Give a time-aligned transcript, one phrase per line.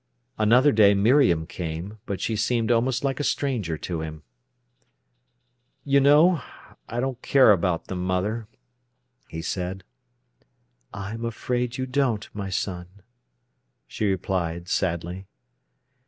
[0.39, 4.23] Another day Miriam came, but she seemed almost like a stranger to him.
[5.85, 6.41] "You know,
[6.89, 8.47] I don't care about them, mother,"
[9.29, 9.83] he said.
[10.91, 12.87] "I'm afraid you don't, my son,"
[13.85, 15.27] she replied sadly.